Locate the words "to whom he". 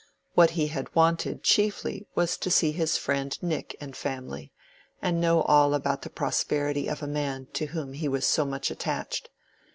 7.53-8.07